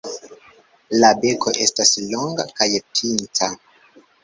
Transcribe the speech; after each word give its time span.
La 1.03 1.11
beko 1.25 1.53
estas 1.67 1.93
longa 2.15 2.47
kaj 2.61 2.71
pinta. 2.97 3.53